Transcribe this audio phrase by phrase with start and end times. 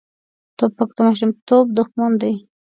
[0.57, 2.33] توپک د ماشومتوب دښمن دی.